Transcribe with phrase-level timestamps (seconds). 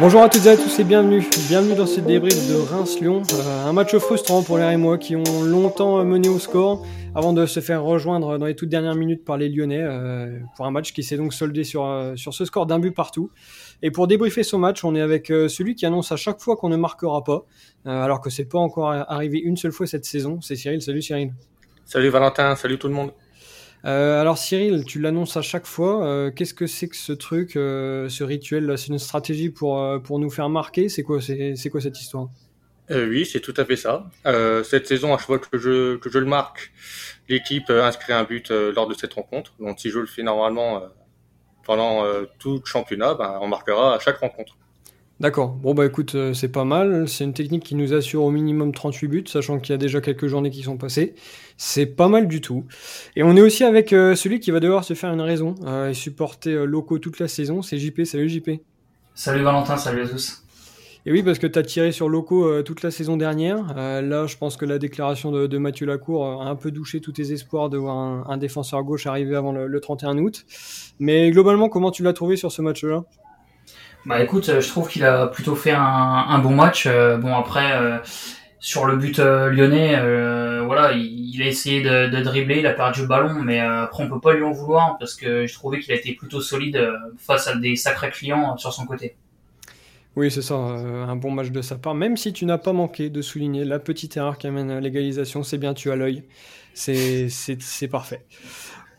[0.00, 1.24] Bonjour à toutes et à tous et bienvenue.
[1.48, 3.24] Bienvenue dans ce débrief de Reims-Lyon.
[3.32, 6.86] Euh, un match frustrant pour les Rémois qui ont longtemps mené au score
[7.16, 10.66] avant de se faire rejoindre dans les toutes dernières minutes par les Lyonnais euh, pour
[10.66, 13.32] un match qui s'est donc soldé sur, euh, sur ce score d'un but partout.
[13.82, 16.68] Et pour débriefer ce match, on est avec celui qui annonce à chaque fois qu'on
[16.68, 17.44] ne marquera pas,
[17.84, 20.40] alors que c'est pas encore arrivé une seule fois cette saison.
[20.40, 20.80] C'est Cyril.
[20.80, 21.32] Salut Cyril.
[21.84, 22.54] Salut Valentin.
[22.54, 23.10] Salut tout le monde.
[23.84, 26.04] Euh, alors Cyril, tu l'annonces à chaque fois.
[26.04, 28.76] Euh, qu'est-ce que c'est que ce truc, euh, ce rituel?
[28.76, 32.28] C'est une stratégie pour, pour nous faire marquer C'est quoi, c'est, quoi cette histoire?
[32.90, 34.10] Oui, c'est tout à fait ça.
[34.64, 36.72] cette saison, à chaque fois que je, que je le marque,
[37.28, 39.54] l'équipe inscrit un but lors de cette rencontre.
[39.60, 40.82] Donc si je le fais normalement
[41.64, 42.04] pendant
[42.38, 44.56] tout le championnat, ben, on marquera à chaque rencontre.
[45.20, 45.48] D'accord.
[45.48, 47.08] Bon, bah écoute, euh, c'est pas mal.
[47.08, 50.00] C'est une technique qui nous assure au minimum 38 buts, sachant qu'il y a déjà
[50.00, 51.14] quelques journées qui sont passées.
[51.56, 52.66] C'est pas mal du tout.
[53.16, 55.90] Et on est aussi avec euh, celui qui va devoir se faire une raison euh,
[55.90, 57.62] et supporter locaux toute la saison.
[57.62, 58.04] C'est JP.
[58.04, 58.50] Salut JP.
[59.14, 60.44] Salut Valentin, salut à tous.
[61.04, 63.74] Et oui, parce que tu as tiré sur locaux toute la saison dernière.
[63.74, 67.32] là, je pense que la déclaration de, Mathieu Lacour a un peu douché tous tes
[67.32, 67.96] espoirs de voir
[68.30, 70.44] un, défenseur gauche arriver avant le, le 31 août.
[71.00, 73.04] Mais globalement, comment tu l'as trouvé sur ce match-là?
[74.08, 76.86] Bah écoute, euh, je trouve qu'il a plutôt fait un, bon match.
[76.86, 77.98] Euh, bon après, euh,
[78.58, 79.96] sur le but lyonnais,
[80.64, 84.20] voilà, il, a essayé de, dribbler, il a perdu le ballon, mais après on peut
[84.20, 87.54] pas lui en vouloir parce que je trouvais qu'il a été plutôt solide face à
[87.54, 89.14] des sacrés clients sur son côté.
[90.16, 93.10] Oui, c'est ça, un bon match de sa part, même si tu n'as pas manqué
[93.10, 96.24] de souligner la petite erreur qui amène à l'égalisation, c'est bien, tu as l'œil,
[96.74, 98.24] c'est parfait.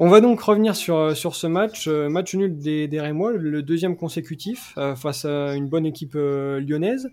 [0.02, 3.34] On va donc revenir sur, euh, sur ce match, euh, match nul des, des Rémois,
[3.34, 7.10] le deuxième consécutif euh, face à une bonne équipe lyonnaise.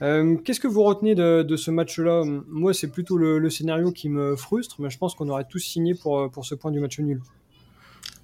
[0.00, 2.22] Qu'est-ce que vous retenez de, de ce match-là?
[2.46, 5.94] Moi, c'est plutôt le, scénario qui me frustre, mais je pense qu'on aurait tous signé
[5.94, 7.20] pour, pour ce point du match nul.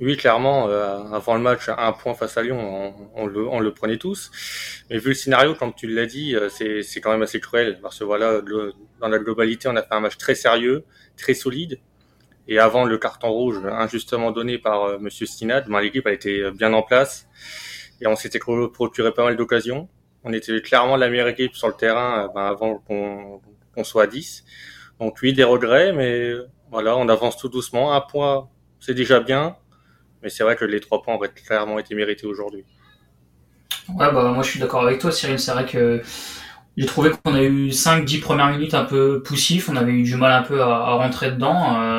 [0.00, 3.98] Oui, clairement, avant le match, un point face à Lyon, on, le, on le, prenait
[3.98, 4.30] tous.
[4.88, 7.78] Mais vu le scénario, comme tu l'as dit, c'est quand même assez cruel.
[7.82, 8.40] Parce que voilà,
[9.00, 10.84] dans la globalité, on a fait un match très sérieux,
[11.18, 11.78] très solide.
[12.48, 16.50] Et avant le carton rouge injustement donné par euh, Monsieur Stinad, ben, l'équipe a été
[16.52, 17.28] bien en place
[18.00, 19.88] et on s'était procuré pas mal d'occasions.
[20.24, 24.06] On était clairement la meilleure équipe sur le terrain euh, ben, avant qu'on soit à
[24.06, 24.44] 10.
[25.00, 26.32] Donc oui, des regrets, mais
[26.70, 27.92] voilà, on avance tout doucement.
[27.92, 28.48] Un point,
[28.80, 29.56] c'est déjà bien,
[30.22, 32.64] mais c'est vrai que les trois points auraient clairement été mérités aujourd'hui.
[33.88, 35.38] Ouais, bah moi je suis d'accord avec toi, Cyril.
[35.38, 36.02] C'est vrai que
[36.76, 40.16] j'ai trouvé qu'on a eu 5-10 premières minutes un peu poussif, on avait eu du
[40.16, 41.80] mal un peu à, rentrer dedans.
[41.80, 41.95] Euh,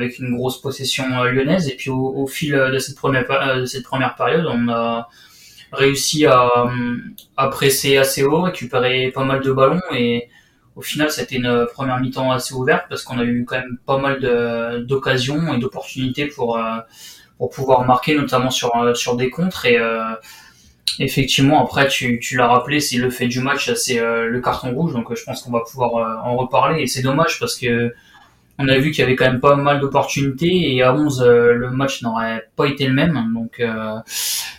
[0.00, 1.68] avec une grosse possession euh, lyonnaise.
[1.68, 5.08] Et puis au, fil de cette première, euh, de cette première période, on a
[5.72, 6.48] réussi à,
[7.36, 10.28] à presser assez haut, récupérer pas mal de ballons et
[10.76, 13.98] au final, c'était une première mi-temps assez ouverte parce qu'on a eu quand même pas
[13.98, 14.20] mal
[14.86, 16.78] d'occasions et d'opportunités pour euh,
[17.38, 19.66] pour pouvoir marquer, notamment sur sur des contres.
[19.66, 19.78] Et
[20.98, 24.92] effectivement, après, tu l'as rappelé, c'est le fait du match, c'est le carton rouge.
[24.92, 26.82] Donc, je pense qu'on va pouvoir en reparler.
[26.82, 27.92] Et c'est dommage parce que
[28.60, 31.54] on a vu qu'il y avait quand même pas mal d'opportunités et à 11 euh,
[31.54, 33.96] le match n'aurait pas été le même donc euh,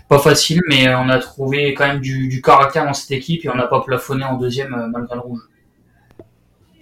[0.09, 3.55] pas facile mais on a trouvé quand même du, caractère dans cette équipe et on
[3.55, 5.41] n'a pas plafonné en deuxième euh, malgré le rouge.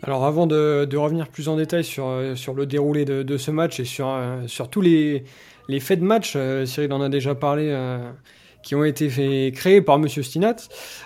[0.01, 3.85] Alors avant de, revenir plus en détail sur, sur le déroulé de, ce match et
[3.85, 5.25] sur, sur tous les,
[5.67, 7.69] les faits de match, Cyril en a déjà parlé
[8.61, 10.57] qui ont été créés par Monsieur Stinat.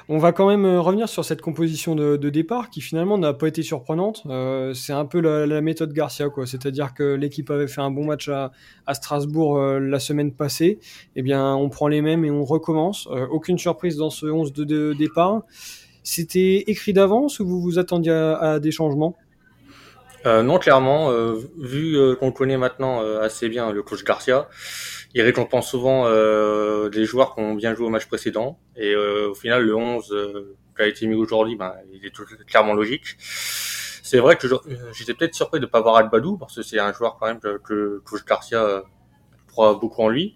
[0.10, 3.48] On va quand même euh, revenir sur cette composition de, départ qui finalement n'a pas
[3.48, 4.24] été surprenante.
[4.26, 6.30] Euh, c'est un peu la, méthode Garcia.
[6.46, 8.52] C'est-à-dire que l'équipe avait fait un bon match à,
[8.94, 10.80] Strasbourg euh, la semaine passée.
[11.16, 13.08] Eh bien, on prend les mêmes et on recommence.
[13.32, 15.44] aucune surprise dans ce 11 de, départ.
[16.02, 19.16] C'était écrit d'avance ou vous vous attendiez à, des changements?
[20.26, 21.12] Non, clairement.
[21.58, 24.48] vu qu'on connaît maintenant assez bien le coach Garcia,
[25.14, 28.60] il récompense souvent euh, les joueurs qui ont bien joué au match précédent.
[28.76, 32.10] Et euh, au final, le 11 euh, qui a été mis aujourd'hui, ben, il est
[32.10, 33.16] tout, clairement logique.
[33.20, 34.48] C'est vrai que
[34.92, 37.40] j'étais peut-être surpris de ne pas voir Albadou, parce que c'est un joueur quand même
[37.40, 38.82] que, que Garcia euh,
[39.48, 40.36] croit beaucoup en lui,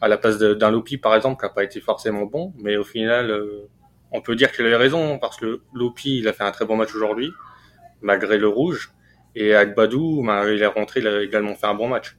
[0.00, 2.52] à la place d'un Lopi par exemple, qui n'a pas été forcément bon.
[2.58, 3.68] Mais au final, euh,
[4.12, 6.76] on peut dire qu'il avait raison, parce que Lopi, il a fait un très bon
[6.76, 7.32] match aujourd'hui,
[8.00, 8.92] malgré le rouge.
[9.34, 12.16] Et Albadou, ben, il est rentré, il a également fait un bon match.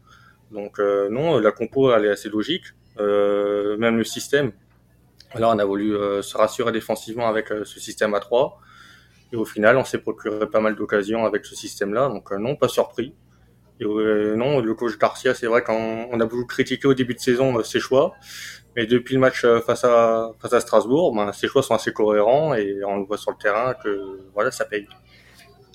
[0.51, 2.65] Donc euh, non, la compo elle est assez logique,
[3.00, 4.51] euh, même le système.
[5.36, 8.59] Là, on a voulu euh, se rassurer défensivement avec ce système à 3
[9.31, 12.09] et au final, on s'est procuré pas mal d'occasions avec ce système-là.
[12.09, 13.15] Donc non, pas surpris.
[13.80, 17.63] Et non, le coach Garcia, c'est vrai qu'on a voulu critiquer au début de saison
[17.63, 18.13] ses choix,
[18.75, 22.54] mais depuis le match face à face à Strasbourg, ben, ses choix sont assez cohérents
[22.54, 24.88] et on le voit sur le terrain que voilà, ça paye.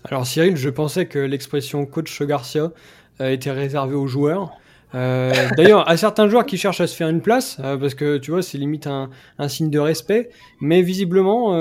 [0.05, 2.71] Alors Cyril, je pensais que l'expression coach Garcia
[3.19, 4.53] était réservée aux joueurs.
[4.93, 8.43] D'ailleurs, à certains joueurs qui cherchent à se faire une place, parce que tu vois,
[8.43, 10.31] c'est limite un, un, signe de respect,
[10.61, 11.53] mais visiblement,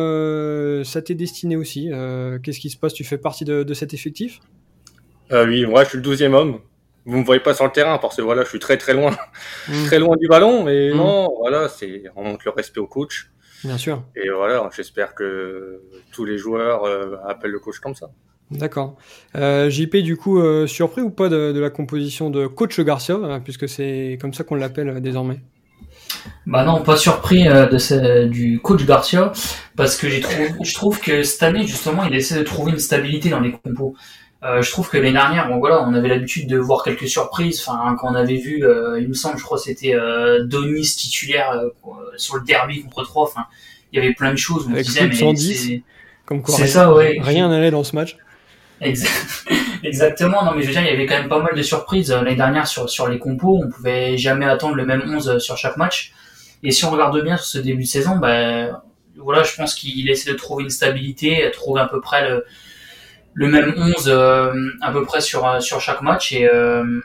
[0.83, 1.89] ça t'est destiné aussi.
[2.43, 2.93] Qu'est-ce qui se passe?
[2.93, 4.39] Tu fais partie de, de cet effectif?
[5.31, 6.59] Oui, moi je suis le douzième homme
[7.05, 9.15] vous me voyez pas sur le terrain parce que voilà, je suis très très loin,
[9.69, 9.85] mm.
[9.85, 10.97] très loin du ballon, mais mm.
[10.97, 13.31] non, voilà, c'est on montre le respect au coach.
[13.63, 14.03] Bien sûr.
[14.15, 15.81] Et voilà, j'espère que
[16.11, 18.09] tous les joueurs euh, appellent le coach comme ça.
[18.51, 18.95] D'accord.
[19.35, 23.39] Euh, JP, du coup, euh, surpris ou pas de, la composition de coach Garcia, euh,
[23.39, 25.39] puisque c'est comme ça qu'on l'appelle désormais?
[26.45, 29.31] Bah non, pas surpris de du coach Garcia,
[29.75, 33.29] parce que trouvé, je trouve que cette année justement, il essaie de trouver une stabilité
[33.29, 33.95] dans les compos.
[34.45, 37.63] Euh, je trouve que l'année dernière, bon voilà, on avait l'habitude de voir quelques surprises.
[37.65, 41.51] Enfin, quand on avait vu, euh, il me semble, je crois, c'était euh, Donis titulaire
[41.51, 41.69] euh,
[42.17, 43.23] sur le derby contre Troyes.
[43.23, 43.45] Enfin,
[43.91, 44.65] il y avait plein de choses.
[44.67, 45.81] On Avec disait, mais 110,
[46.25, 47.17] comme quoi, rien, ça, ouais.
[47.21, 48.17] rien n'allait dans ce match.
[49.83, 50.43] Exactement.
[50.43, 52.35] Non, mais je veux dire, il y avait quand même pas mal de surprises l'année
[52.35, 53.61] dernière sur sur les compos.
[53.63, 56.13] On pouvait jamais attendre le même 11 sur chaque match.
[56.63, 58.79] Et si on regarde bien sur ce début de saison, ben
[59.17, 62.45] voilà, je pense qu'il essaie de trouver une stabilité, trouver à peu près le
[63.35, 67.01] le même 11 euh, à peu près sur euh, sur chaque match et euh,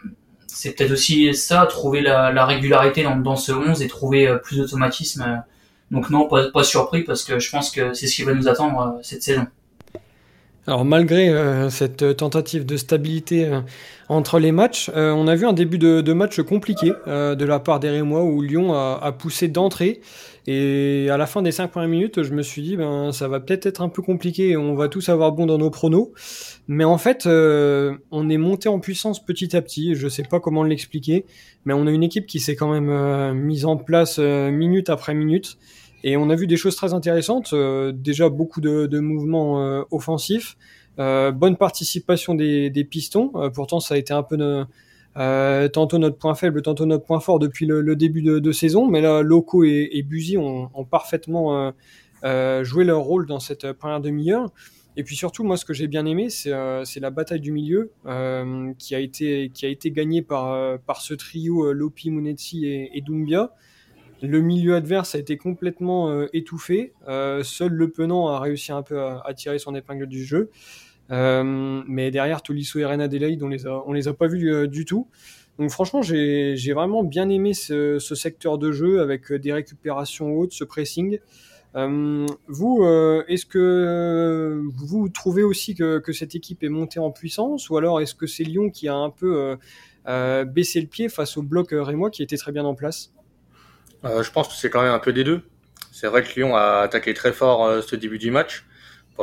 [0.46, 4.58] c'est peut-être aussi ça trouver la, la régularité dans, dans, ce 11 et trouver plus
[4.58, 5.42] d'automatisme
[5.90, 8.46] donc non pas, pas surpris parce que je pense que c'est ce qui va nous
[8.46, 9.46] attendre cette saison
[10.70, 11.34] alors malgré
[11.68, 13.50] cette tentative de stabilité
[14.08, 17.80] entre les matchs, on a vu un début de, de match compliqué de la part
[17.80, 20.00] des Rémois où Lyon a, a poussé d'entrée
[20.46, 23.40] et à la fin des cinq premières minutes, je me suis dit, ben, ça va
[23.40, 26.10] peut-être être un peu compliqué on va tous avoir bon dans nos pronos.
[26.66, 29.94] Mais en fait, euh, on est monté en puissance petit à petit.
[29.94, 31.24] Je sais pas comment l'expliquer,
[31.64, 34.88] mais on a une équipe qui s'est quand même euh, mise en place euh, minute
[34.88, 35.58] après minute.
[36.02, 37.54] Et on a vu des choses très intéressantes.
[37.94, 40.56] déjà beaucoup de, de mouvements offensifs.
[40.96, 43.32] bonne participation des, des pistons.
[43.54, 44.36] pourtant, ça a été un peu
[45.16, 48.86] euh, tantôt notre point faible, tantôt notre point fort depuis le, début de, saison.
[48.88, 51.70] Mais là, Loco et, et Buzy ont, parfaitement euh,
[52.24, 54.50] euh, joué leur rôle dans cette première demi-heure.
[54.96, 57.92] Et puis surtout, moi, ce que j'ai bien aimé, c'est la bataille du milieu
[58.78, 63.00] qui a été qui a été gagnée par par ce trio Lopi, Munetsi et, et
[63.00, 63.52] Doumbia.
[64.22, 66.92] Le milieu adverse a été complètement étouffé.
[67.06, 70.50] seul Le Penant a réussi un peu à, tirer son épingle du jeu.
[71.10, 74.66] Euh, mais derrière, Tolisso et Reine Adelaide, on les a, les a pas vus euh,
[74.66, 75.08] du tout.
[75.58, 80.52] Donc franchement, j'ai vraiment bien aimé ce, secteur de jeu avec euh, des récupérations hautes,
[80.52, 81.18] ce pressing.
[81.76, 82.84] Euh, vous,
[83.28, 88.14] est-ce que vous trouvez aussi que, cette équipe est montée en puissance ou alors est-ce
[88.14, 89.56] que c'est Lyon qui a un peu
[90.08, 93.12] euh, baissé le pied face au bloc rémois qui était très bien en place?
[94.04, 95.42] Je pense que c'est quand même un peu des deux.
[95.92, 98.64] C'est vrai que Lyon a attaqué très fort ce début du match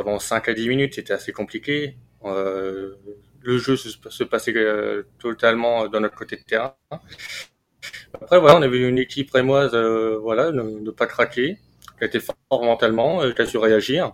[0.04, 1.96] pendant 5 à 10 minutes, c'était assez compliqué.
[2.24, 2.94] Euh,
[3.40, 6.74] le jeu se, passait euh, totalement dans notre côté de terrain.
[8.14, 11.58] Après, voilà, on avait une équipe rémoise, euh, voilà, ne, pas craquer,
[11.98, 14.12] qui a été fort mentalement, qui a su réagir.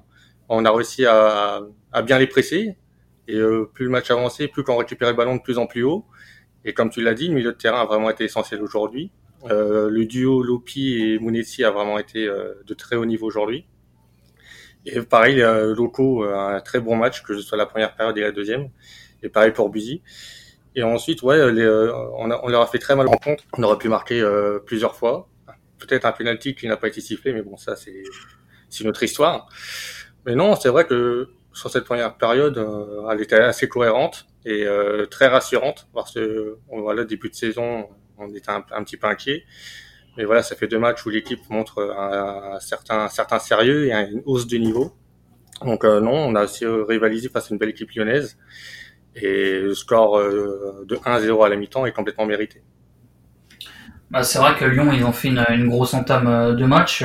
[0.48, 1.60] On a réussi à,
[1.92, 2.78] à bien les presser.
[3.28, 3.38] Et
[3.74, 6.06] plus le match avançait, plus qu'on récupérait le ballon de plus en plus haut.
[6.64, 9.10] Et comme tu l'as dit, le milieu de terrain a vraiment été essentiel aujourd'hui.
[9.48, 13.66] Le duo Lopi et Mounetsi a vraiment été de très haut niveau aujourd'hui.
[14.86, 18.16] Et pareil, euh, Loco, euh, un très bon match, que ce soit la première période
[18.18, 18.68] et la deuxième.
[19.22, 20.02] Et pareil pour Buzy.
[20.76, 23.46] Et ensuite, ouais, les, euh, on, a, on, leur a fait très mal en compte.
[23.56, 25.28] On aurait pu marquer euh, plusieurs fois.
[25.78, 28.02] Peut-être un penalty qui n'a pas été sifflé, mais bon, ça, c'est,
[28.68, 29.48] c'est une autre histoire.
[30.26, 32.58] Mais non, c'est vrai que sur cette première période,
[33.10, 34.66] elle était assez cohérente et
[35.10, 39.44] très rassurante parce que voilà, début de saison, on était un, petit peu inquiet.
[40.16, 44.46] Mais voilà, ça fait deux matchs où l'équipe montre un, certain, sérieux et une hausse
[44.46, 44.92] de niveau.
[45.64, 48.38] Donc euh, non, on a aussi rivalisé face à une belle équipe lyonnaise.
[49.16, 52.62] Et le score euh, de 1-0 à la mi-temps est complètement mérité.
[54.10, 57.04] Bah, c'est vrai que Lyon, ils ont fait une, grosse entame euh, de match.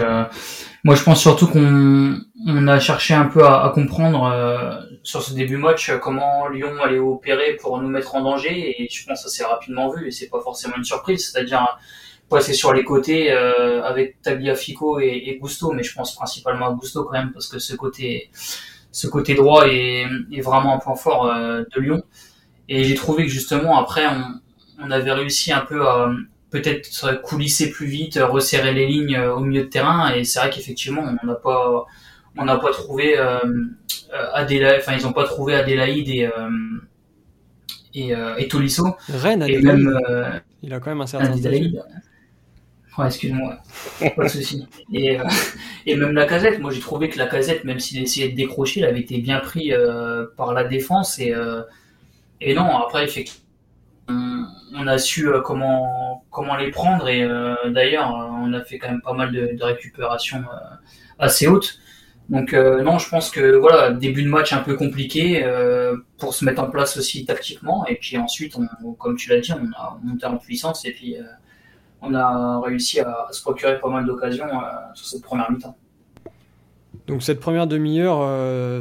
[0.83, 5.57] moi, je pense surtout qu'on on a cherché un peu à comprendre sur ce début
[5.57, 8.83] match comment Lyon allait opérer pour nous mettre en danger.
[8.83, 11.31] Et je pense que ça s'est rapidement vu et c'est pas forcément une surprise.
[11.31, 11.79] C'est-à-dire
[12.29, 16.73] passer sur les côtés euh, avec Tagliafico et, et Gusto, mais je pense principalement à
[16.75, 18.29] Gusto quand même parce que ce côté,
[18.91, 20.05] ce côté droit est,
[20.43, 22.03] vraiment un point fort euh, de Lyon.
[22.67, 24.05] Et j'ai trouvé que justement après
[24.79, 26.11] on, avait réussi un peu à
[26.51, 30.13] peut-être coulisser plus vite, resserrer les lignes euh, au milieu de terrain.
[30.13, 31.87] Et c'est vrai qu'effectivement on n'a pas
[32.37, 33.39] on n'a pas trouvé euh,
[34.33, 36.29] Adélaïde, enfin ils n'ont pas trouvé Adélaïde et
[37.93, 38.95] et, et Tolisso.
[39.09, 39.63] Rennes, Adélaïde.
[39.63, 41.81] Et même, il a quand même un certain Adélaïde
[43.05, 43.57] excuse-moi,
[44.15, 44.67] pas de souci.
[44.91, 45.23] Et, euh,
[45.85, 48.81] et même la casette, moi j'ai trouvé que la casette, même s'il essayait de décrocher,
[48.81, 51.19] il avait été bien pris euh, par la défense.
[51.19, 51.61] Et, euh,
[52.41, 53.45] et non, après, effectivement,
[54.75, 58.89] on, a su euh, comment comment les prendre et euh, d'ailleurs on a fait quand
[58.89, 60.43] même pas mal de, de récupérations
[61.19, 61.79] assez hautes.
[62.29, 65.43] Donc non, je pense que voilà début de match un peu compliqué
[66.19, 68.55] pour se mettre en place aussi tactiquement et puis ensuite,
[68.99, 71.15] comme tu l'as dit, on a monté en puissance et puis
[72.03, 74.47] on a réussi à, se procurer pas mal d'occasions
[74.93, 75.75] sur cette première mi-temps.
[77.07, 78.19] Donc cette première demi-heure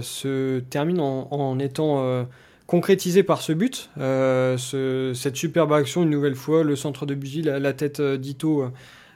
[0.02, 2.26] se termine en, étant
[2.68, 4.56] concrétisé par ce but, euh,
[5.14, 8.70] cette superbe action une nouvelle fois, le centre de Buzy, la, tête euh, d'Ito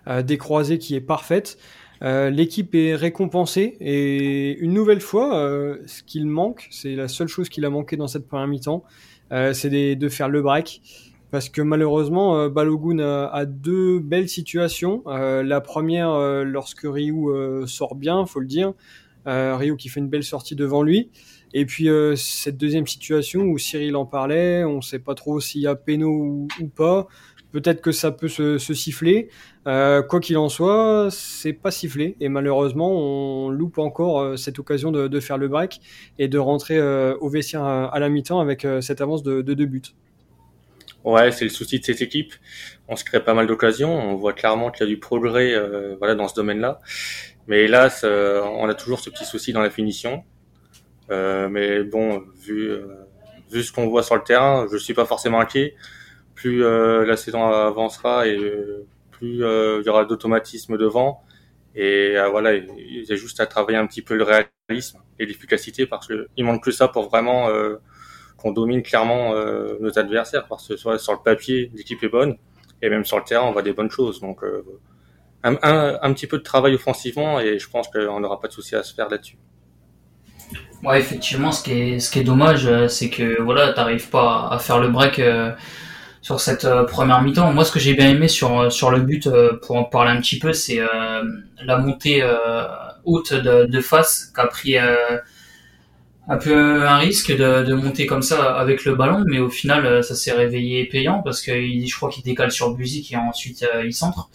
[0.08, 1.58] euh, décroisée qui est parfaite.
[2.02, 7.64] L'équipe est récompensée et une nouvelle fois, ce qu'il manque, c'est la seule chose qu'il
[7.64, 8.82] a manqué dans cette première mi-temps,
[9.30, 10.82] c'est de faire le break.
[11.30, 15.04] Parce que malheureusement, Balogun a, deux belles situations.
[15.06, 18.73] la première, lorsque Ryu sort bien, faut le dire.
[19.25, 21.09] Ryu qui fait une belle sortie devant lui.
[21.54, 25.38] Et puis euh, cette deuxième situation où Cyril en parlait, on ne sait pas trop
[25.40, 27.09] s'il y a péno ou, pas.
[27.52, 29.28] Peut-être que ça peut se, siffler.
[29.66, 34.59] Euh, quoi qu'il en soit, c'est pas sifflé et malheureusement on loupe encore euh, cette
[34.59, 35.80] occasion de, faire le break
[36.18, 39.82] et de rentrer au vestiaire à, la mi-temps avec cette avance de, deux buts.
[41.04, 42.32] Ouais, c'est le souci de cette équipe.
[42.88, 43.92] On se crée pas mal d'occasions.
[43.92, 45.54] On voit clairement qu'il y a du progrès
[45.99, 46.80] voilà, dans ce domaine-là.
[47.49, 50.25] Mais hélas, on a toujours ce petit souci dans la finition.
[51.11, 52.87] Euh, mais bon, vu, euh,
[53.50, 55.75] vu ce qu'on voit sur le terrain, je suis pas forcément inquiet.
[56.42, 58.37] Plus euh, la saison avancera et
[59.12, 61.22] plus il y aura d'automatisme devant.
[61.76, 65.87] Et voilà, il y a juste à travailler un petit peu le réalisme et l'efficacité
[65.87, 67.49] parce qu'il manque que ça pour vraiment
[68.37, 69.34] qu'on domine clairement
[69.80, 70.49] nos adversaires.
[70.49, 72.37] Parce que soit sur le papier, l'équipe est bonne
[72.82, 74.20] et même sur le terrain, on voit des bonnes choses.
[74.20, 74.42] Donc
[75.44, 78.75] un, un, petit peu de travail offensivement et je pense qu'on n'aura pas de souci
[78.75, 79.38] à se faire là-dessus.
[80.82, 84.49] Ouais, effectivement, ce qui est, ce qui est dommage, euh, c'est que voilà, t'arrives pas
[84.50, 85.52] à faire le break euh,
[86.23, 87.52] sur cette euh, première mi-temps.
[87.52, 89.29] Moi, ce que j'ai bien aimé sur sur le but,
[89.62, 90.81] pour en parler un petit peu, c'est
[91.64, 92.25] la montée
[93.05, 94.76] haute de, de face qu'a pris
[96.29, 100.05] un peu un risque de, de, monter comme ça avec le ballon, mais au final,
[100.05, 103.93] ça s'est réveillé payant parce que je crois qu'il décale sur Buzik et ensuite il
[103.93, 104.31] centre.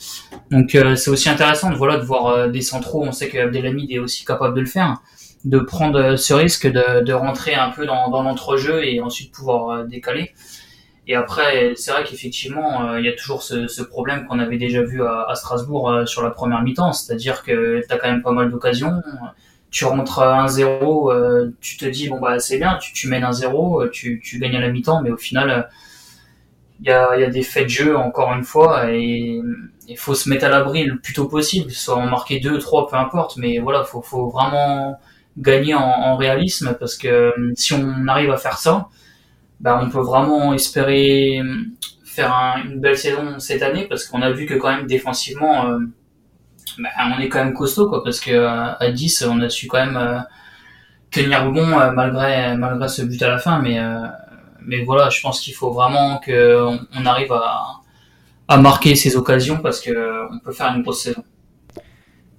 [0.51, 3.03] Donc c'est aussi intéressant de voilà de voir des centraux.
[3.03, 5.01] On sait que Abdelhamid est aussi capable de le faire
[5.46, 9.70] de prendre ce risque de, de rentrer un peu dans, dans l'entrejeu et ensuite pouvoir
[9.70, 10.34] euh, décaler.
[11.07, 14.83] Et après, c'est vrai qu'effectivement, euh, il y a toujours ce, problème qu'on avait déjà
[14.83, 18.31] vu à, Strasbourg euh, sur la première mi-temps, c'est-à-dire que tu as quand même pas
[18.31, 19.01] mal d'occasions.
[19.69, 24.55] Tu rentres 1-0, tu te dis bon bah c'est bien, tu, mènes 1-0, tu, gagnes
[24.55, 25.69] à la mi-temps, mais au final,
[26.81, 29.41] il y a, des faits de jeu encore une fois et
[29.87, 32.89] il faut se mettre à l'abri le plus tôt possible, soit en marquer 2, 3,
[32.89, 34.99] peu importe, mais voilà, faut, faut vraiment
[35.37, 38.89] gagner en, réalisme parce que euh, si on arrive à faire ça,
[39.59, 41.63] bah, on peut vraiment espérer euh,
[42.05, 42.33] faire
[42.65, 45.79] une belle saison cette année parce qu'on a vu que quand même défensivement, euh,
[46.79, 49.83] bah, on est quand même costaud quoi parce que à 10 on a su quand
[49.83, 50.25] même
[51.09, 53.79] tenir bon malgré malgré ce but à la fin mais
[54.61, 57.81] mais voilà je pense qu'il faut vraiment que on, arrive à
[58.47, 61.23] à marquer ces occasions parce que on peut faire une grosse saison.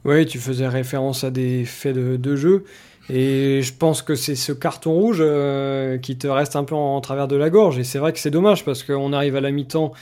[0.05, 2.65] Oui, tu faisais référence à des faits de jeu.
[3.11, 7.01] Et je pense que c'est ce carton rouge euh, qui te reste un peu en,
[7.01, 7.79] travers de la gorge.
[7.79, 9.93] Et c'est vrai que c'est dommage parce qu'on arrive à la mi-temps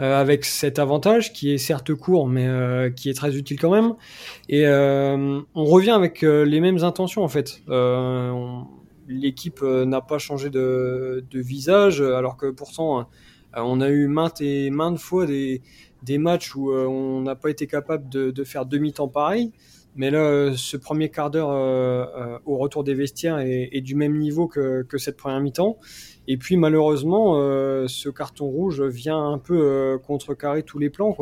[0.00, 3.70] euh, avec cet avantage qui est certes court, mais euh, qui est très utile quand
[3.70, 3.94] même.
[4.48, 7.62] Et on revient avec les mêmes intentions en fait.
[9.08, 13.06] L'équipe n'a pas changé de, visage, alors que pourtant
[13.54, 15.62] on a eu maintes et maintes fois des,
[16.02, 19.52] des matchs où on n'a pas été capable de, de faire demi-temps pareil.
[19.96, 23.94] Mais là, euh, ce premier quart d'heure euh, euh, au retour des vestiaires est, du
[23.94, 25.78] même niveau que, cette première mi-temps.
[26.28, 27.34] Et puis malheureusement,
[27.88, 31.16] ce carton rouge vient un peu contrecarrer tous les plans.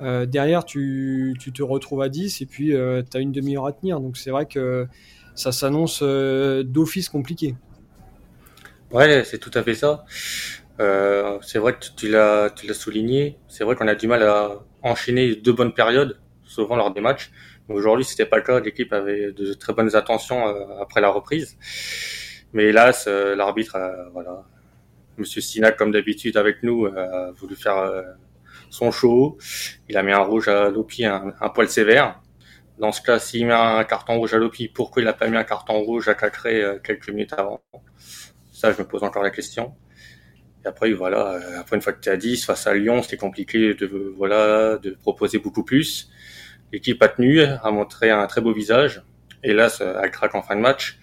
[0.00, 4.00] Derrière, tu, te retrouves à 10 et puis tu as une demi-heure à tenir.
[4.00, 4.86] Donc c'est vrai que
[5.34, 7.54] ça s'annonce d'office compliqué.
[8.90, 10.04] Ouais, c'est tout à fait ça.
[10.78, 13.38] c'est vrai que tu l'as souligné.
[13.46, 17.30] C'est vrai qu'on a du mal à enchaîner deux bonnes périodes, souvent lors des matchs.
[17.72, 18.60] Aujourd'hui, c'était pas le cas.
[18.60, 21.56] L'équipe avait de très bonnes intentions euh, après la reprise.
[22.52, 23.78] Mais hélas, euh, l'arbitre,
[24.12, 24.44] voilà,
[25.16, 28.02] Monsieur Sinac, comme d'habitude avec nous, a voulu faire euh,
[28.70, 29.38] son show.
[29.88, 32.20] Il a mis un rouge à Lopi, un, poil sévère.
[32.78, 35.36] Dans ce cas, s'il met un carton rouge à Lopi, pourquoi il n'a pas mis
[35.36, 37.62] un carton rouge à Cacré quelques minutes avant?
[38.50, 39.74] Ça, je me pose encore la question.
[40.64, 43.74] Et après, voilà, après une fois que tu à 10 face à Lyon, c'était compliqué
[43.74, 43.86] de
[44.16, 46.10] voilà de proposer beaucoup plus.
[46.72, 49.02] L'équipe a tenu, a montré un très beau visage.
[49.44, 50.98] Hélas, elle craque en fin de match.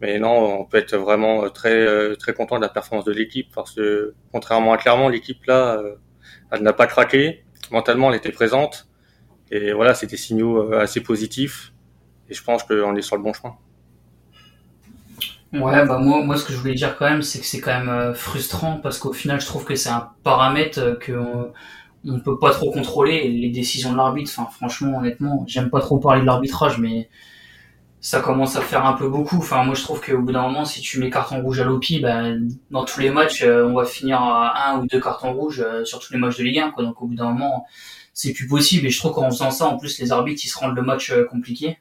[0.00, 3.72] Mais non, on peut être vraiment très très content de la performance de l'équipe parce
[3.72, 5.80] que contrairement à Clermont, l'équipe là,
[6.50, 7.44] elle n'a pas craqué.
[7.70, 8.88] Mentalement, elle était présente.
[9.50, 11.72] Et voilà, c'était signaux assez positifs.
[12.28, 13.54] Et je pense qu'on est sur le bon chemin.
[15.52, 17.84] Ouais, bah moi, moi, ce que je voulais dire quand même, c'est que c'est quand
[17.84, 21.52] même frustrant parce qu'au final, je trouve que c'est un paramètre que on
[22.24, 24.32] peut pas trop contrôler les décisions de l'arbitre.
[24.36, 27.08] Enfin, franchement, honnêtement, j'aime pas trop parler de l'arbitrage, mais
[28.00, 29.36] ça commence à faire un peu beaucoup.
[29.36, 32.00] Enfin, moi, je trouve qu'au bout d'un moment, si tu mets carton rouge à l'OPI,
[32.00, 35.60] ben, dans tous les matchs, euh, on va finir à un ou deux cartons rouges
[35.60, 36.70] euh, sur tous les matchs de Ligue 1.
[36.70, 36.84] Quoi.
[36.84, 37.66] Donc, au bout d'un moment,
[38.14, 38.86] c'est plus possible.
[38.86, 41.10] Et je trouve qu'en faisant ça, en plus, les arbitres, ils se rendent le match
[41.10, 41.78] euh, compliqué.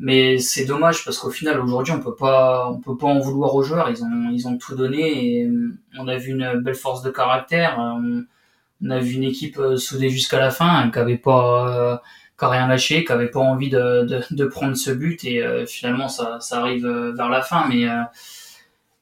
[0.00, 3.54] Mais c'est dommage parce qu'au final, aujourd'hui, on peut pas, on peut pas en vouloir
[3.54, 3.90] aux joueurs.
[3.90, 5.50] Ils ont, ils ont tout donné et
[5.98, 8.24] on a vu une belle force de caractère on
[8.88, 11.96] a vu une équipe euh, soudée jusqu'à la fin, qui avait pas, euh,
[12.38, 15.42] qui a rien lâché, qui avait pas envie de, de, de prendre ce but et
[15.42, 17.86] euh, finalement ça, ça arrive vers la fin, mais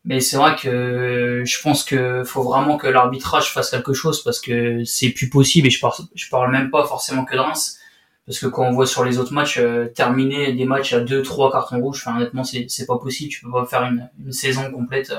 [0.04, 4.40] mais c'est vrai que je pense que faut vraiment que l'arbitrage fasse quelque chose parce
[4.40, 7.78] que c'est plus possible et je parle, je parle même pas forcément que de Reims.
[8.26, 9.60] Parce que quand on voit sur les autres matchs
[9.94, 13.40] terminer des matchs à deux trois cartons rouges, enfin honnêtement c'est c'est pas possible, tu
[13.44, 15.12] peux pas faire une, une saison complète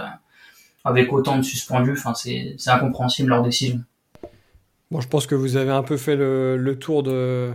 [0.86, 3.82] avec autant de suspendus, enfin c'est c'est incompréhensible leur décision.
[4.92, 7.54] Bon, je pense que vous avez un peu fait le, tour de,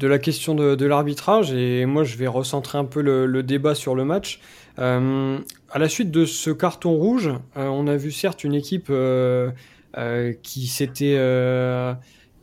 [0.00, 4.06] la question de, l'arbitrage et moi je vais recentrer un peu le, débat sur le
[4.06, 4.40] match.
[4.78, 5.38] Euh,
[5.70, 9.52] à la suite de ce carton rouge, euh, on a vu certes une équipe euh,
[10.42, 11.18] qui s'était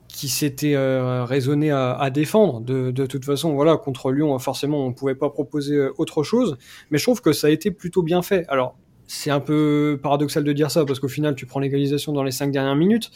[0.07, 2.61] qui s'était raisonnée à, défendre.
[2.61, 6.57] De, de, toute façon, voilà, contre Lyon, forcément, on ne pouvait pas proposer autre chose.
[6.91, 8.45] Mais je trouve que ça a été plutôt bien fait.
[8.47, 8.75] Alors,
[9.09, 12.31] c'est un peu paradoxal de dire ça parce qu'au final, tu prends l'égalisation dans les
[12.31, 13.09] cinq dernières minutes.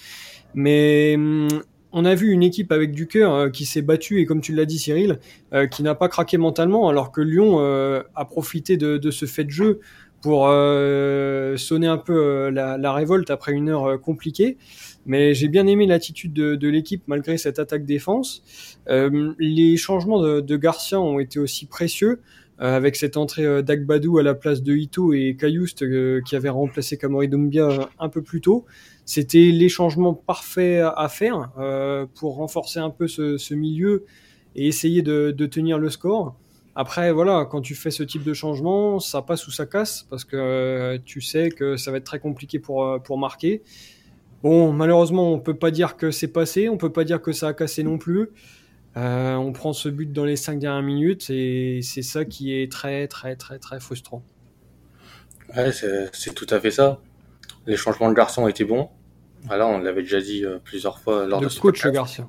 [0.53, 1.47] Mais hum,
[1.93, 4.53] on a vu une équipe avec du cœur euh, qui s'est battue et comme tu
[4.53, 5.19] l'as dit Cyril,
[5.53, 9.43] euh, qui n'a pas craqué mentalement alors que Lyon euh, a profité de, ce fait
[9.43, 9.79] de jeu
[10.21, 10.47] pour
[11.57, 14.57] sonner un peu la, révolte après une heure compliquée.
[15.05, 18.41] Mais j'ai bien aimé l'attitude de, l'équipe malgré cette attaque défense.
[18.87, 22.21] les changements de, Garcia ont été aussi précieux.
[22.57, 25.83] avec cette entrée d'Agbadou à la place de Ito et Cayoust
[26.23, 28.65] qui avait remplacé Kamori Doumbia un peu plus tôt.
[29.05, 34.05] C'était les changements parfaits à faire euh, pour renforcer un peu ce, milieu
[34.55, 36.35] et essayer de, tenir le score.
[36.75, 40.23] Après, voilà, quand tu fais ce type de changement, ça passe ou ça casse parce
[40.23, 43.61] que euh, tu sais que ça va être très compliqué pour, euh, pour marquer.
[44.41, 47.49] Bon, malheureusement, on peut pas dire que c'est passé, on peut pas dire que ça
[47.49, 48.29] a cassé non plus.
[48.95, 53.07] on prend ce but dans les cinq dernières minutes et c'est ça qui est très,
[53.07, 54.23] très, très, très frustrant.
[55.55, 56.99] Ouais, c'est tout à fait ça.
[57.65, 58.89] Les changements de garçon étaient bons.
[59.45, 62.27] Voilà, on l'avait déjà dit euh, plusieurs fois lors de, de coach Garcia.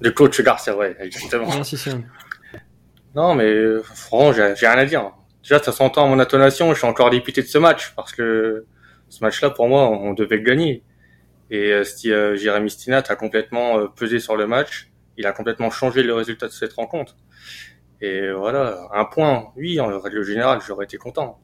[0.00, 1.46] De coach Garcia, ouais, exactement.
[1.46, 1.76] Merci,
[3.14, 5.12] Non, mais euh, franchement, j'ai rien à dire.
[5.42, 8.66] Déjà, ça s'entend à mon intonation, je suis encore député de ce match, parce que
[9.08, 10.82] ce match-là, pour moi, on devait le gagner.
[11.50, 14.90] Et euh, euh Jérémy Stinat a complètement pesé sur le match.
[15.16, 17.16] Il a complètement changé le résultat de cette rencontre.
[18.00, 21.40] Et voilà, un point, oui, en règle générale, j'aurais été content.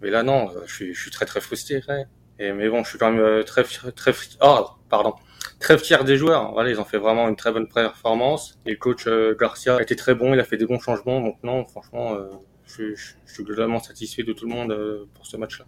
[0.00, 1.82] Mais là, non, je suis, je suis très très frustré.
[1.88, 2.06] Ouais.
[2.38, 5.14] Mais bon, je suis quand même euh, très, très, oh, pardon,
[5.60, 6.52] très fier des joueurs.
[6.52, 8.58] Voilà, ils ont fait vraiment une très bonne performance.
[8.66, 11.20] Et le coach euh, Garcia a été très bon, il a fait des bons changements.
[11.20, 12.30] Donc non, franchement, euh,
[12.66, 12.94] je,
[13.26, 15.66] suis globalement satisfait de tout le monde pour ce match-là.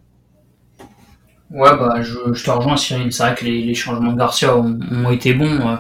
[1.51, 3.13] Ouais, bah, je, je te rejoins, Cyril.
[3.13, 5.79] C'est vrai que les, changements de Garcia ont, été bons.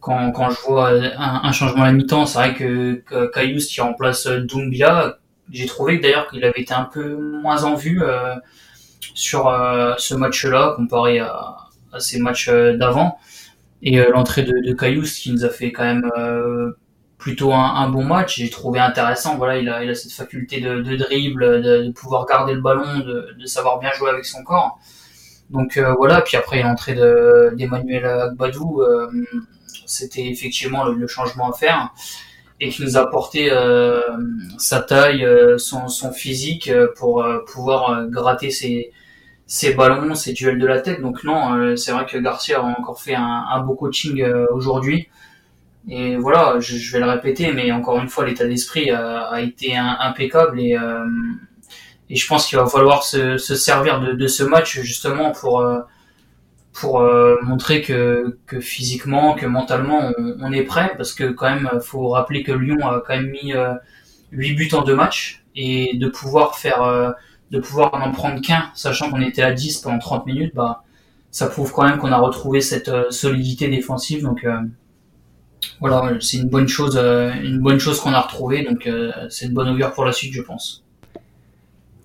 [0.00, 3.80] Quand, quand, je vois un, un changement à la mi-temps, c'est vrai que, que qui
[3.80, 5.18] remplace Doumbia,
[5.50, 8.02] j'ai trouvé d'ailleurs qu'il avait été un peu moins en vue.
[9.00, 11.56] Sur euh, ce match-là comparé à,
[11.98, 13.18] ces matchs euh, d'avant.
[13.82, 16.10] Et euh, l'entrée de, de qui nous a fait quand même
[17.16, 18.36] plutôt un, bon match.
[18.36, 19.36] J'ai trouvé intéressant.
[19.36, 23.90] Voilà, il a, cette faculté de, dribble, de, pouvoir garder le ballon, de, savoir bien
[23.92, 24.78] jouer avec son corps.
[25.50, 26.20] Donc voilà.
[26.22, 28.82] Puis après l'entrée d'Emmanuel Agbadou,
[29.86, 31.92] c'était effectivement le, changement à faire
[32.60, 34.00] et qui nous a apporté euh,
[34.58, 35.26] sa taille,
[35.58, 38.92] son, son, physique pour pouvoir gratter ses,
[39.48, 41.00] ses ballons, ses duels de la tête.
[41.00, 44.46] Donc non, euh, c'est vrai que Garcia a encore fait un, un beau coaching euh,
[44.52, 45.08] aujourd'hui.
[45.88, 49.40] Et voilà, je, je, vais le répéter, mais encore une fois, l'état d'esprit a, a,
[49.40, 51.02] été impeccable et, euh,
[52.10, 55.64] et je pense qu'il va falloir se, se servir de, de, ce match justement pour
[56.80, 57.02] pour
[57.42, 62.42] montrer que, que physiquement, que mentalement, on, est prêt, parce que quand même, faut rappeler
[62.42, 63.52] que Lyon a quand même mis
[64.32, 67.14] 8 buts en deux matchs et de pouvoir faire
[67.50, 70.82] de pouvoir en prendre qu'un, sachant qu'on était à 10 pendant 30 minutes, bah,
[71.30, 74.22] ça prouve quand même qu'on a retrouvé cette euh, solidité défensive.
[74.22, 74.60] Donc euh,
[75.80, 78.64] voilà, c'est une bonne chose, euh, une bonne chose qu'on a retrouvée.
[78.64, 78.88] Donc
[79.30, 80.84] c'est une bonne augure pour la suite, je pense.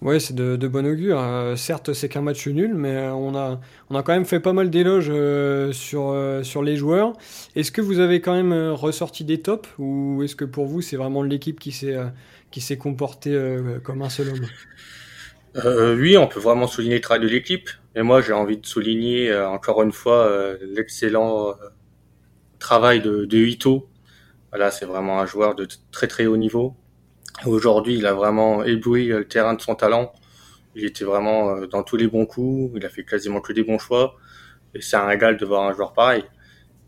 [0.04, 1.18] Ouais, c'est de, bon augure.
[1.18, 4.42] Euh, certes, c'est qu'un match nul, mais euh, on a, on a quand même fait
[4.42, 6.14] pas mal d'éloges euh, sur,
[6.44, 7.14] sur les joueurs.
[7.56, 10.98] Est-ce que vous avez quand même ressorti des tops ou est-ce que pour vous, c'est
[10.98, 11.98] vraiment l'équipe qui s'est
[12.52, 14.46] qui s'est comportée comme un seul homme?
[15.98, 17.70] Oui, on peut vraiment souligner le travail de l'équipe.
[17.96, 20.30] Et moi, j'ai envie de souligner encore une fois
[20.62, 21.54] l'excellent
[22.60, 23.88] travail de, de Ito.
[24.52, 26.76] Voilà, c'est vraiment un joueur de très très haut niveau
[27.46, 30.14] Aujourd'hui, il a vraiment ébloui le terrain de son talent.
[30.76, 32.72] Il était vraiment euh, dans tous les bons coups.
[32.76, 34.16] Il a fait quasiment que des bons choix.
[34.76, 36.24] Et c'est un régal de voir un joueur pareil.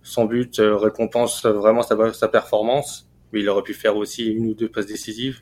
[0.03, 4.47] Son but euh, récompense vraiment sa, sa performance, mais il aurait pu faire aussi une
[4.47, 5.41] ou deux passes décisives.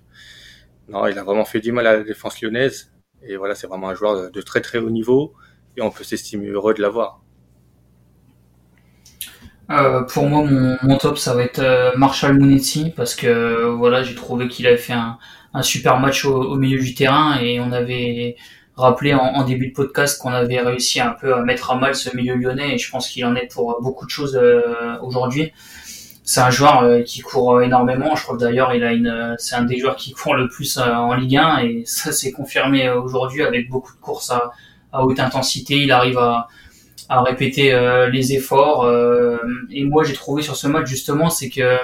[0.89, 2.92] Non, il a vraiment fait du mal à la défense lyonnaise.
[3.24, 5.34] Et voilà, c'est vraiment un joueur de très très haut niveau.
[5.78, 7.23] Et on peut s'estimer heureux de l'avoir.
[9.69, 13.69] Euh, pour moi, mon, mon, top, ça va être euh, Marshall Monetti parce que euh,
[13.71, 15.17] voilà, j'ai trouvé qu'il avait fait un,
[15.54, 18.36] un super match au, au, milieu du terrain et on avait
[18.76, 21.95] rappelé en, en début de podcast qu'on avait réussi un peu à mettre à mal
[21.95, 24.39] ce milieu lyonnais et je pense qu'il en est pour beaucoup de choses
[25.02, 25.54] aujourd'hui.
[26.26, 28.15] C'est un joueur qui court énormément.
[28.15, 31.13] Je crois d'ailleurs, il a une, c'est un des joueurs qui court le plus en
[31.13, 34.52] Ligue 1 et ça s'est confirmé aujourd'hui avec beaucoup de courses à,
[34.91, 35.78] à haute intensité.
[35.78, 36.47] Il arrive à
[37.10, 38.84] à répéter euh, les efforts.
[38.84, 39.38] Euh,
[39.72, 41.78] et moi, j'ai trouvé sur ce match justement, c'est que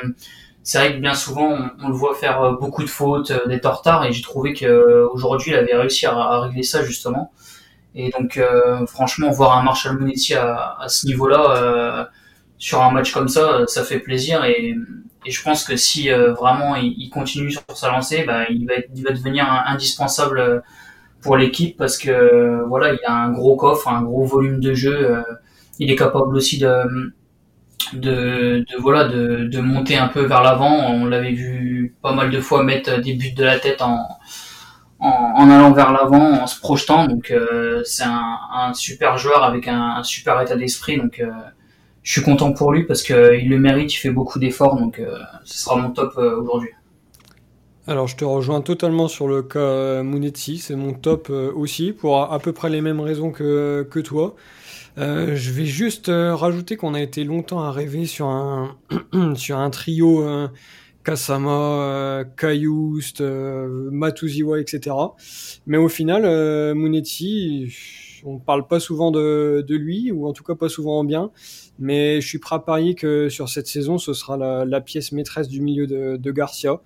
[0.63, 3.73] c'est vrai que bien souvent, on, le voit faire euh, beaucoup de fautes, d'être en
[3.73, 7.32] retard, et j'ai trouvé que aujourd'hui, il avait réussi à, régler ça justement.
[7.95, 8.39] Et donc,
[8.88, 12.10] franchement, voir un Marshall Monetti à, à ce niveau-là
[12.60, 14.45] sur un match comme ça, ça fait plaisir.
[14.45, 14.75] Et,
[15.25, 19.03] et je pense que si vraiment il, continue sur sa lancée, bah, il, va il
[19.03, 20.62] va devenir indispensable
[21.21, 24.95] pour l'équipe parce que voilà, il a un gros coffre, un gros volume de jeu.
[24.95, 25.21] Euh,
[25.79, 27.13] il est capable aussi de
[27.93, 30.71] de, de voilà de, de monter un peu vers l'avant.
[30.91, 34.08] On l'avait vu pas mal de fois mettre des buts de la tête en
[35.01, 37.08] en, allant vers l'avant, en se projetant.
[37.08, 40.97] Donc euh, c'est un, un, super joueur avec un, un super état d'esprit.
[40.97, 41.32] Donc euh,
[42.03, 43.93] je suis content pour lui parce que il le mérite.
[43.93, 44.77] Il fait beaucoup d'efforts.
[44.77, 45.01] Donc
[45.45, 46.71] ce sera mon top aujourd'hui.
[47.89, 52.21] Alors je te rejoins totalement sur le cas Mounetsi, c'est mon top euh, aussi, pour
[52.21, 54.36] à, peu près les mêmes raisons que, que toi.
[54.99, 58.78] Euh, je vais juste euh, rajouter qu'on a été longtemps à rêver sur un,
[59.36, 60.23] sur un trio
[61.04, 64.95] Kasama, Kayust, Matuziwa, etc.
[65.65, 67.73] Mais au final, euh, Mounetsi,
[68.23, 71.32] on parle pas souvent de, de, lui, ou en tout cas pas souvent en bien.
[71.80, 75.12] Mais je suis prêt à parier que sur cette saison, ce sera la, la pièce
[75.12, 76.82] maîtresse du milieu de, de Garcia.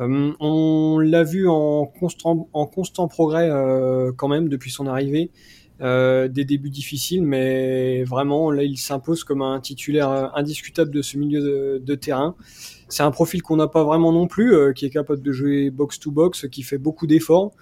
[0.00, 5.30] Euh, on l'a vu en constant, en constant progrès euh, quand même depuis son arrivée.
[5.80, 11.16] Euh, des débuts difficiles, mais vraiment là il s'impose comme un titulaire indiscutable de ce
[11.16, 12.34] milieu de, de terrain.
[12.88, 16.00] C'est un profil qu'on n'a pas vraiment non plus, qui est capable de jouer box
[16.00, 17.52] to box, qui fait beaucoup d'efforts,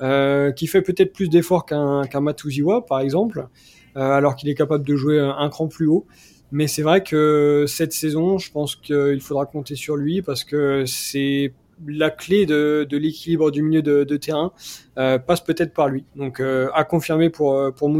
[0.00, 3.46] qui fait peut-être plus d'efforts qu'un qu'un Matuziwa par exemple,
[3.94, 6.06] alors qu'il est capable de jouer un cran plus haut.
[6.52, 10.84] Mais c'est vrai que cette saison, je pense qu'il faudra compter sur lui parce que
[10.86, 11.52] c'est
[11.86, 14.52] la clé de, de l'équilibre du milieu de, de terrain
[14.98, 16.04] euh, passe peut-être par lui.
[16.16, 17.90] Donc euh, à confirmer pour euh, pour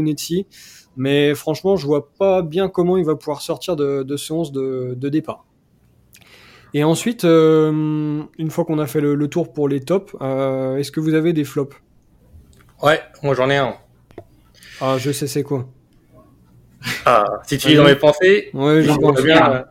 [0.95, 4.51] mais franchement je vois pas bien comment il va pouvoir sortir de, de ce 11
[4.51, 5.45] de, de départ.
[6.73, 10.91] Et ensuite, euh, une fois qu'on a fait le, le, tour pour les tops, est-ce
[10.91, 11.75] que vous avez des flops?
[12.83, 13.75] Ouais, moi j'en ai un.
[14.81, 15.67] Ah, je sais c'est quoi?
[17.05, 19.23] Ah, si tu lis dans mes pensées, ouais, je pense.
[19.23, 19.65] Bien.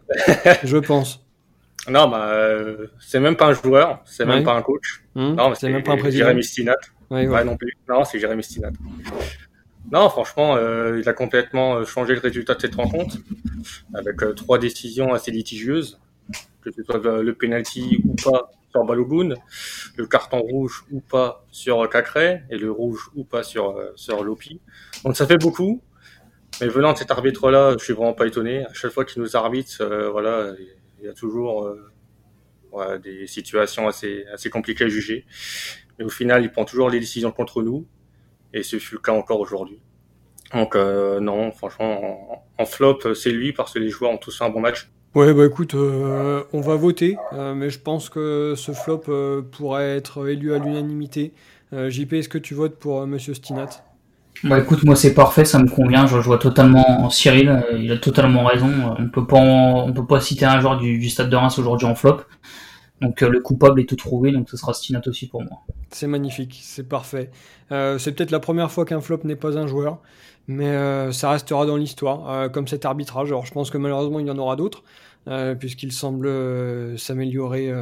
[0.64, 1.25] je pense.
[1.88, 5.02] Non, bah, euh, c'est même pas un joueur, c'est même pas un coach.
[5.14, 6.24] Mmh, non, c'est même pas un président.
[6.24, 6.76] Jérémy Stinat.
[7.10, 7.44] Ouais, ouais.
[7.44, 7.76] non plus.
[7.88, 8.70] Non, c'est Jérémy Stinat.
[9.92, 13.16] Non, franchement, euh, il a complètement euh, changé le résultat de cette rencontre
[13.94, 16.00] avec euh, trois décisions assez litigieuses,
[16.62, 19.34] que ce soit le, penalty ou pas sur Balogun,
[19.96, 24.60] le carton rouge ou pas sur Cacré et le rouge ou pas sur sur Lopi.
[25.04, 25.80] Donc ça fait beaucoup.
[26.60, 28.64] Mais venant de cet arbitre-là, je suis vraiment pas étonné.
[28.64, 30.66] À chaque fois qu'il nous arbitre, euh, voilà, il
[31.06, 31.76] y a toujours
[32.74, 35.24] euh, des situations assez, assez compliquées à juger.
[35.98, 37.86] Mais au final, il prend toujours les décisions contre nous.
[38.52, 39.80] Et ce fut le cas encore aujourd'hui.
[40.52, 44.44] Donc euh, non, franchement, en, flop, c'est lui parce que les joueurs ont tous fait
[44.44, 44.90] un bon match.
[45.14, 50.28] Ouais, bah écoute, euh, on va voter, mais je pense que ce flop pourrait être
[50.28, 51.32] élu à l'unanimité.
[51.72, 53.85] JP, est-ce que tu votes pour Monsieur Stinat?
[54.44, 56.06] Bah écoute, moi c'est parfait, ça me convient.
[56.06, 58.70] Je vois totalement Cyril, il a totalement raison.
[58.98, 62.22] On peut pas, peut pas citer un joueur du, Stade de Reims aujourd'hui en flop.
[63.00, 65.62] Donc euh, le coupable est tout trouvé, donc ce sera Stinat aussi pour moi.
[65.90, 67.30] C'est magnifique, c'est parfait.
[67.72, 70.00] Euh, c'est peut-être la première fois qu'un flop n'est pas un joueur,
[70.48, 73.28] mais euh, ça restera dans l'histoire, euh, comme cet arbitrage.
[73.28, 74.82] Alors je pense que malheureusement il y en aura d'autres,
[75.58, 76.28] puisqu'il semble
[76.98, 77.72] s'améliorer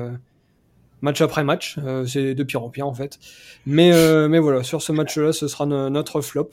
[1.04, 1.78] match après match.
[2.06, 3.18] c'est de pire en pire en fait.
[3.66, 3.92] Mais,
[4.28, 6.50] mais voilà, sur ce match-là, ce sera notre flop.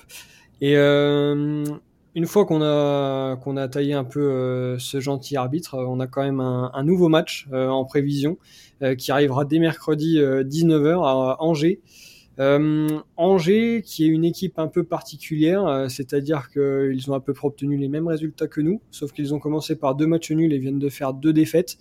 [0.61, 6.07] Et une fois qu'on a qu'on a taillé un peu ce gentil arbitre, on a
[6.07, 8.37] quand même un, un nouveau match en prévision
[8.97, 11.81] qui arrivera dès mercredi 19h à Angers.
[12.39, 12.87] Euh,
[13.17, 17.47] Angers, qui est une équipe un peu particulière, euh, c'est-à-dire qu'ils ont à peu près
[17.47, 20.57] obtenu les mêmes résultats que nous, sauf qu'ils ont commencé par deux matchs nuls et
[20.57, 21.77] viennent de faire deux défaites.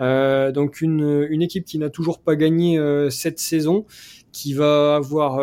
[0.00, 2.80] Euh, donc une, équipe qui n'a toujours pas gagné
[3.10, 3.86] cette saison,
[4.32, 5.36] qui va avoir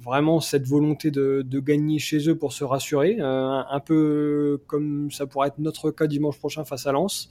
[0.00, 5.48] vraiment cette volonté de, gagner chez eux pour se rassurer, un, peu comme ça pourrait
[5.48, 7.28] être notre cas dimanche prochain face à Lens.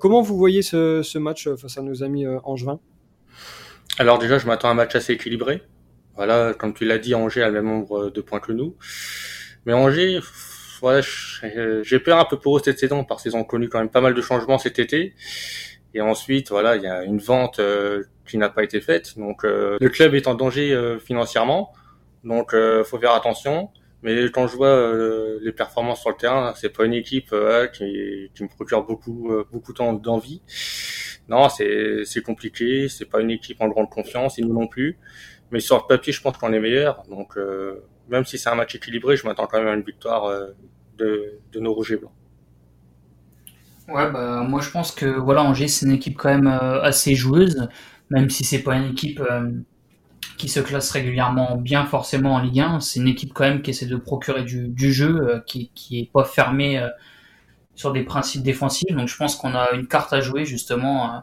[0.00, 2.80] comment vous voyez ce, ce match face à nos amis angevins?
[3.98, 5.62] Alors déjà, je m'attends à un match assez équilibré.
[6.14, 8.74] Voilà, comme tu l'as dit, Angers a le même nombre de points que nous.
[9.66, 10.20] Mais Angers,
[10.80, 11.00] voilà,
[11.82, 14.00] j'ai peur un peu pour eux cette saison parce qu'ils ont connu quand même pas
[14.00, 15.14] mal de changements cet été.
[15.94, 19.18] Et ensuite, voilà, il y a une vente euh, qui n'a pas été faite.
[19.18, 21.72] Donc euh, le club est en danger euh, financièrement.
[22.24, 23.70] Donc faut faire attention.
[24.02, 24.92] Mais quand je vois
[25.40, 27.34] les performances sur le terrain, c'est pas une équipe
[27.72, 30.40] qui, qui, me procure beaucoup beaucoup d'envie
[31.28, 34.98] non, c'est compliqué, c'est pas une équipe en grande confiance, nous non plus.
[35.50, 37.02] Mais sur le papier, je pense qu'on est meilleur.
[37.08, 40.26] Donc, euh, même si c'est un match équilibré, je m'attends quand même à une victoire
[40.26, 40.48] euh,
[40.98, 42.12] de, nos Rouges Blancs.
[43.88, 47.14] Ouais, bah, moi je pense que voilà, Angers, c'est une équipe quand même euh, assez
[47.14, 47.68] joueuse,
[48.10, 49.22] même si c'est pas une équipe
[50.36, 52.80] qui se classe régulièrement bien forcément en Ligue 1.
[52.80, 56.24] C'est une équipe quand même qui essaie de procurer du, jeu, qui, qui est pas
[56.24, 56.86] fermée
[57.74, 58.94] sur des principes défensifs.
[58.94, 61.22] Donc je pense qu'on a une carte à jouer justement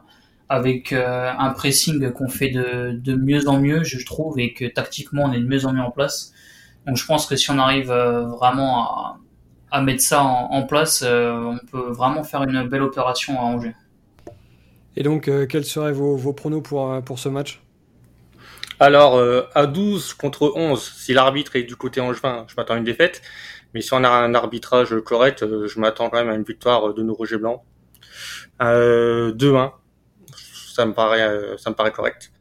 [0.50, 4.66] avec euh, un pressing qu'on fait de, de, mieux en mieux, je trouve, et que
[4.66, 6.34] tactiquement on est de mieux en mieux en place.
[6.86, 9.18] Donc je pense que si on arrive euh, vraiment à,
[9.72, 13.76] à mettre ça en, place, on peut vraiment faire une belle opération à Angers.
[14.96, 17.62] Et donc, quels seraient vos, vos pronos pour, pour ce match?
[18.80, 19.22] Alors,
[19.54, 23.22] à 12 contre 11, si l'arbitre est du côté angevin, je m'attends à une défaite.
[23.76, 26.94] Mais si on a un arbitrage correct, euh, je m'attends quand même à une victoire
[26.94, 27.62] de nos Roger Blancs.
[28.62, 29.74] Euh, 2-1,
[30.76, 32.32] ça me paraît, euh, ça me paraît correct.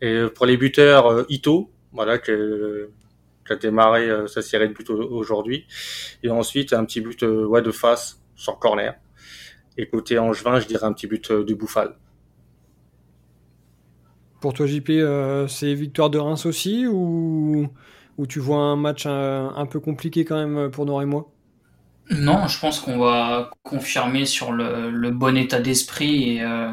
[0.00, 5.66] Et pour les buteurs, euh, Ito, voilà, qui, a démarré sa série de buts aujourd'hui.
[6.24, 8.94] Et ensuite, un petit but ouais, de face sur corner.
[9.78, 11.94] Et côté Angevin, je dirais un petit but de Bouffal.
[14.40, 14.90] Pour toi, JP,
[15.48, 17.68] c'est victoire de Reims aussi ou
[18.18, 21.30] ou tu vois un match un, peu compliqué quand même pour Nord et moi?
[22.10, 26.70] Non, je pense qu'on va confirmer sur le, bon état d'esprit et euh,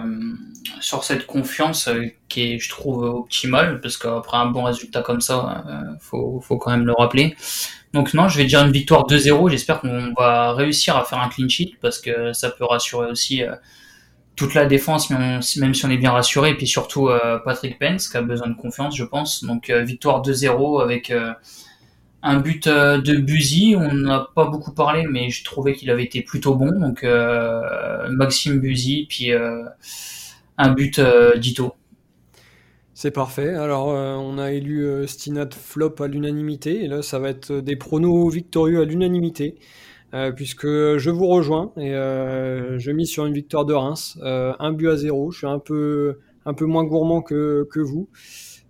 [0.80, 5.22] sur cette confiance euh, qui est, je trouve, optimale, parce qu'après un bon résultat comme
[5.22, 7.36] ça, euh, faut, faut quand même le rappeler.
[7.93, 9.50] Donc non, je vais dire une victoire 2-0.
[9.50, 13.43] J'espère qu'on va réussir à faire un clean sheet parce que ça peut rassurer aussi
[14.36, 18.08] toute la défense, même si on est bien rassuré, et puis surtout euh, Patrick Pence
[18.08, 19.43] qui a besoin de confiance, je pense.
[19.43, 21.34] Donc euh, victoire 2-0 avec euh,
[22.23, 23.75] un but de Buzy.
[23.77, 26.71] On n'a pas beaucoup parlé, mais je trouvais qu'il avait été plutôt bon.
[26.71, 27.05] Donc
[28.09, 30.99] Maxime Buzy, puis un but
[31.38, 31.75] d'Ito.
[32.95, 33.53] C'est parfait.
[33.53, 36.86] Alors, on a élu Stinat flop à l'unanimité.
[36.86, 39.55] Et là, ça va être des pronos victorieux à l'unanimité.
[40.13, 44.53] Euh, puisque je vous rejoins et euh, je mise sur une victoire de Reims, euh,
[44.59, 45.31] un but à zéro.
[45.31, 48.09] Je suis un peu moins gourmand que vous.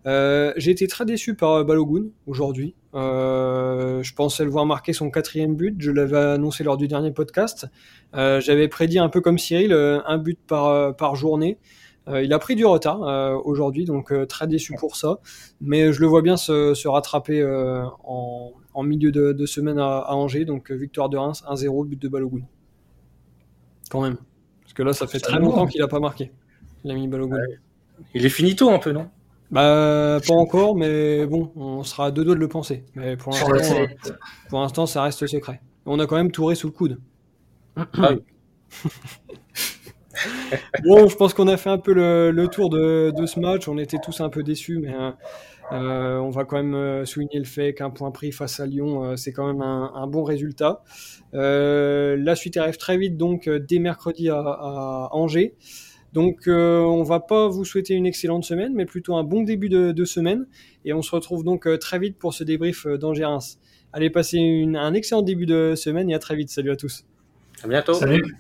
[0.06, 2.76] J'ai été très déçu par Balogun aujourd'hui.
[2.94, 5.76] je pensais le voir marquer son quatrième but.
[5.80, 7.68] Je l'avais annoncé lors du dernier podcast.
[8.14, 11.58] J'avais prédit un peu comme Cyril un but par par journée.
[12.08, 13.02] il a pris du retard
[13.46, 15.20] aujourd'hui, donc très déçu pour ça.
[15.62, 17.44] Mais je le vois bien se, se rattraper
[18.04, 20.46] en, en milieu de, semaine à, Angers.
[20.46, 22.46] Donc euh, victoire de Reims, 1-0, but de Balogun.
[23.90, 24.18] Quand même.
[24.62, 26.32] Parce que là, ça fait très longtemps qu'il n'a pas marqué.
[26.84, 27.38] L'ami Balogun.
[28.14, 29.10] Il est finito un peu, non?
[29.54, 32.86] Bah, pas encore, mais bon, on sera à deux doigts de le penser.
[32.96, 33.88] Mais pour l'instant, euh,
[34.50, 35.62] pour l'instant, ça reste secret.
[35.86, 37.00] On a quand même Touré sous le coude.
[37.76, 37.86] Ah
[40.84, 43.68] bon, je pense qu'on a fait un peu le, tour de, ce match.
[43.68, 45.12] On était tous un peu déçus, mais euh,
[45.72, 49.04] euh, on va quand même euh, souligner le fait qu'un point pris face à Lyon,
[49.04, 50.84] euh, c'est quand même un, bon résultat.
[51.32, 55.56] la suite arrive très vite, donc dès mercredi à, Angers.
[56.14, 60.06] Donc on va pas vous souhaiter une excellente semaine, mais plutôt un bon début de,
[60.06, 60.46] semaine.
[60.86, 63.38] Et on se retrouve donc très vite pour ce débrief d'Angers.
[63.92, 66.50] Allez, passez un excellent début de semaine et à très vite.
[66.50, 67.06] Salut à tous.
[67.64, 67.94] À bientôt.
[67.94, 68.36] Salut.